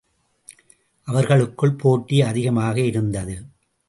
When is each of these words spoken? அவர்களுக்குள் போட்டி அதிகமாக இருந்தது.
அவர்களுக்குள் 1.07 1.75
போட்டி 1.75 2.21
அதிகமாக 2.21 2.81
இருந்தது. 2.81 3.35